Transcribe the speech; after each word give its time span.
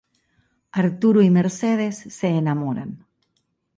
Arturo 0.71 1.21
y 1.21 1.29
Mercedes 1.29 1.95
se 2.07 2.29
enamoran. 2.29 3.05